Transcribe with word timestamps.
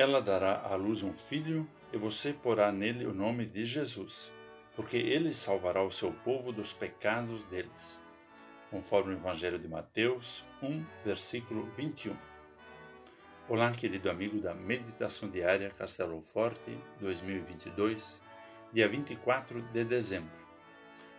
Ela 0.00 0.22
dará 0.22 0.62
à 0.62 0.74
luz 0.76 1.02
um 1.02 1.12
filho, 1.12 1.68
e 1.92 1.98
você 1.98 2.32
porá 2.32 2.72
nele 2.72 3.04
o 3.04 3.12
nome 3.12 3.44
de 3.44 3.66
Jesus, 3.66 4.32
porque 4.74 4.96
ele 4.96 5.34
salvará 5.34 5.82
o 5.84 5.90
seu 5.90 6.10
povo 6.10 6.50
dos 6.52 6.72
pecados 6.72 7.44
deles. 7.44 8.00
Conforme 8.70 9.12
o 9.12 9.18
Evangelho 9.18 9.58
de 9.58 9.68
Mateus 9.68 10.42
1, 10.62 10.86
versículo 11.04 11.66
21. 11.76 12.16
Olá, 13.46 13.70
querido 13.72 14.08
amigo 14.08 14.40
da 14.40 14.54
Meditação 14.54 15.28
Diária 15.28 15.68
Castelo 15.68 16.18
Forte 16.22 16.78
2022, 16.98 18.22
dia 18.72 18.88
24 18.88 19.60
de 19.60 19.84
dezembro. 19.84 20.32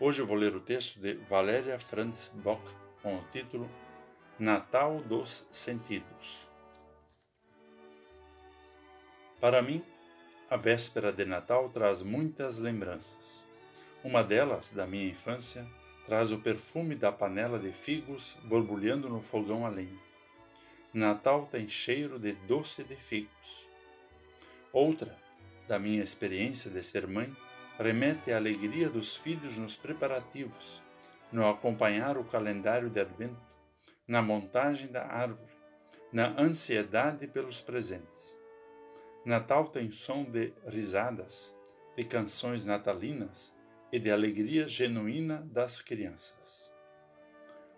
Hoje 0.00 0.20
eu 0.20 0.26
vou 0.26 0.36
ler 0.36 0.56
o 0.56 0.60
texto 0.60 0.98
de 0.98 1.14
Valéria 1.14 1.78
Franz 1.78 2.28
Bock 2.42 2.60
com 3.00 3.18
o 3.18 3.24
título 3.30 3.70
Natal 4.36 5.00
dos 5.02 5.46
Sentidos. 5.52 6.52
Para 9.44 9.60
mim, 9.60 9.84
a 10.48 10.56
véspera 10.56 11.12
de 11.12 11.26
Natal 11.26 11.68
traz 11.68 12.00
muitas 12.00 12.58
lembranças. 12.58 13.44
Uma 14.02 14.24
delas, 14.24 14.70
da 14.70 14.86
minha 14.86 15.10
infância, 15.10 15.66
traz 16.06 16.32
o 16.32 16.38
perfume 16.38 16.94
da 16.94 17.12
panela 17.12 17.58
de 17.58 17.70
figos 17.70 18.34
borbulhando 18.44 19.06
no 19.06 19.20
fogão 19.20 19.66
a 19.66 19.68
lenha. 19.68 20.00
Natal 20.94 21.46
tem 21.46 21.68
cheiro 21.68 22.18
de 22.18 22.32
doce 22.32 22.82
de 22.84 22.96
figos. 22.96 23.68
Outra, 24.72 25.14
da 25.68 25.78
minha 25.78 26.02
experiência 26.02 26.70
de 26.70 26.82
ser 26.82 27.06
mãe, 27.06 27.30
remete 27.78 28.32
à 28.32 28.38
alegria 28.38 28.88
dos 28.88 29.14
filhos 29.14 29.58
nos 29.58 29.76
preparativos, 29.76 30.80
no 31.30 31.46
acompanhar 31.46 32.16
o 32.16 32.24
calendário 32.24 32.88
de 32.88 32.98
Advento, 32.98 33.36
na 34.08 34.22
montagem 34.22 34.90
da 34.90 35.04
árvore, 35.04 35.52
na 36.10 36.28
ansiedade 36.40 37.26
pelos 37.26 37.60
presentes. 37.60 38.42
Natal 39.24 39.68
tem 39.68 39.90
som 39.90 40.22
de 40.22 40.52
risadas, 40.66 41.56
de 41.96 42.04
canções 42.04 42.66
natalinas 42.66 43.54
e 43.90 43.98
de 43.98 44.10
alegria 44.10 44.68
genuína 44.68 45.38
das 45.50 45.80
crianças. 45.80 46.70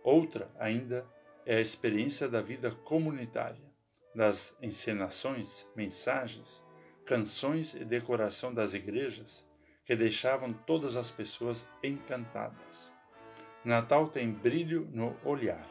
Outra, 0.02 0.50
ainda, 0.58 1.06
é 1.44 1.58
a 1.58 1.60
experiência 1.60 2.28
da 2.28 2.42
vida 2.42 2.72
comunitária, 2.72 3.62
das 4.12 4.56
encenações, 4.60 5.64
mensagens, 5.76 6.64
canções 7.04 7.74
e 7.74 7.84
decoração 7.84 8.52
das 8.52 8.74
igrejas 8.74 9.46
que 9.84 9.94
deixavam 9.94 10.52
todas 10.52 10.96
as 10.96 11.12
pessoas 11.12 11.64
encantadas. 11.80 12.92
Natal 13.64 14.08
tem 14.08 14.32
brilho 14.32 14.88
no 14.92 15.16
olhar. 15.24 15.64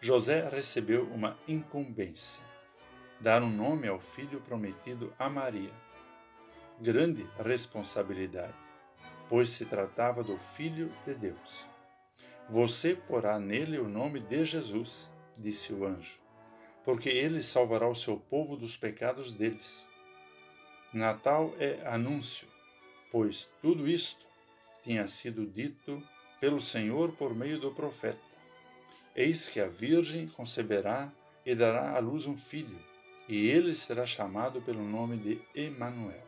José 0.00 0.48
recebeu 0.48 1.04
uma 1.06 1.36
incumbência 1.48 2.53
dar 3.20 3.42
um 3.42 3.50
nome 3.50 3.88
ao 3.88 3.98
filho 3.98 4.40
prometido 4.40 5.12
a 5.18 5.28
Maria. 5.28 5.72
Grande 6.80 7.26
responsabilidade, 7.38 8.54
pois 9.28 9.50
se 9.50 9.64
tratava 9.64 10.22
do 10.22 10.36
Filho 10.38 10.92
de 11.06 11.14
Deus. 11.14 11.66
Você 12.50 12.94
porá 12.94 13.38
nele 13.38 13.78
o 13.78 13.88
nome 13.88 14.20
de 14.20 14.44
Jesus, 14.44 15.08
disse 15.38 15.72
o 15.72 15.86
anjo, 15.86 16.20
porque 16.84 17.08
ele 17.08 17.42
salvará 17.42 17.88
o 17.88 17.94
seu 17.94 18.18
povo 18.18 18.56
dos 18.56 18.76
pecados 18.76 19.32
deles. 19.32 19.86
Natal 20.92 21.54
é 21.58 21.80
anúncio, 21.86 22.46
pois 23.10 23.48
tudo 23.62 23.88
isto 23.88 24.26
tinha 24.82 25.08
sido 25.08 25.46
dito 25.46 26.02
pelo 26.40 26.60
Senhor 26.60 27.12
por 27.12 27.34
meio 27.34 27.58
do 27.58 27.72
profeta. 27.72 28.20
Eis 29.16 29.48
que 29.48 29.60
a 29.60 29.68
Virgem 29.68 30.28
conceberá 30.28 31.10
e 31.46 31.54
dará 31.54 31.96
à 31.96 31.98
luz 32.00 32.26
um 32.26 32.36
filho 32.36 32.93
e 33.28 33.48
ele 33.48 33.74
será 33.74 34.04
chamado 34.04 34.60
pelo 34.60 34.82
nome 34.82 35.16
de 35.16 35.40
Emanuel. 35.54 36.22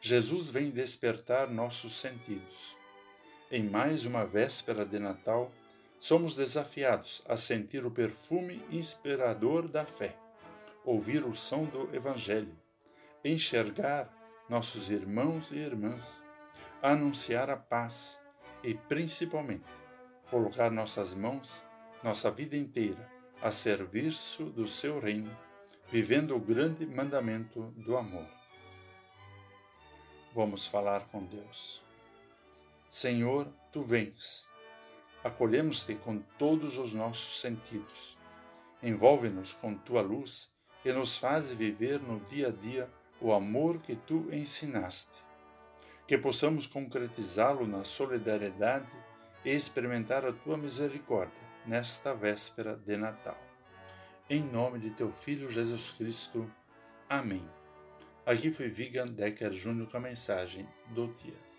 Jesus 0.00 0.50
vem 0.50 0.70
despertar 0.70 1.48
nossos 1.48 1.94
sentidos. 1.94 2.76
Em 3.50 3.62
mais 3.62 4.06
uma 4.06 4.24
véspera 4.24 4.84
de 4.84 4.98
Natal, 4.98 5.52
somos 6.00 6.34
desafiados 6.34 7.22
a 7.28 7.36
sentir 7.36 7.84
o 7.84 7.90
perfume 7.90 8.64
inspirador 8.70 9.68
da 9.68 9.84
fé, 9.84 10.16
ouvir 10.84 11.24
o 11.24 11.34
som 11.34 11.64
do 11.64 11.94
Evangelho, 11.94 12.56
enxergar 13.24 14.08
nossos 14.48 14.90
irmãos 14.90 15.50
e 15.52 15.58
irmãs, 15.58 16.22
anunciar 16.82 17.50
a 17.50 17.56
paz 17.56 18.20
e, 18.64 18.74
principalmente, 18.74 19.66
colocar 20.30 20.70
nossas 20.70 21.12
mãos, 21.12 21.62
nossa 22.02 22.30
vida 22.30 22.56
inteira, 22.56 23.06
a 23.42 23.52
serviço 23.52 24.44
do 24.44 24.66
seu 24.66 24.98
reino 24.98 25.30
vivendo 25.90 26.36
o 26.36 26.38
grande 26.38 26.86
mandamento 26.86 27.62
do 27.76 27.96
amor. 27.96 28.26
Vamos 30.32 30.64
falar 30.64 31.08
com 31.08 31.24
Deus. 31.24 31.82
Senhor, 32.88 33.48
tu 33.72 33.82
vens. 33.82 34.46
Acolhemos-te 35.24 35.96
com 35.96 36.20
todos 36.38 36.78
os 36.78 36.94
nossos 36.94 37.40
sentidos. 37.40 38.16
Envolve-nos 38.80 39.52
com 39.52 39.74
tua 39.74 40.00
luz 40.00 40.48
e 40.84 40.92
nos 40.92 41.18
faz 41.18 41.52
viver 41.52 42.00
no 42.00 42.20
dia 42.20 42.48
a 42.48 42.52
dia 42.52 42.88
o 43.20 43.32
amor 43.32 43.78
que 43.80 43.96
tu 43.96 44.32
ensinaste. 44.32 45.12
Que 46.06 46.16
possamos 46.16 46.68
concretizá-lo 46.68 47.66
na 47.66 47.82
solidariedade 47.84 48.96
e 49.44 49.50
experimentar 49.50 50.24
a 50.24 50.32
tua 50.32 50.56
misericórdia 50.56 51.42
nesta 51.66 52.14
véspera 52.14 52.76
de 52.76 52.96
Natal. 52.96 53.49
Em 54.32 54.44
nome 54.44 54.78
de 54.78 54.90
teu 54.90 55.10
Filho 55.10 55.50
Jesus 55.50 55.90
Cristo. 55.90 56.48
Amém. 57.08 57.42
Aqui 58.24 58.52
foi 58.52 58.68
Vigan 58.68 59.06
Decker 59.06 59.52
Júnior 59.52 59.90
com 59.90 59.96
a 59.96 60.00
mensagem 60.00 60.68
do 60.90 61.08
dia. 61.14 61.49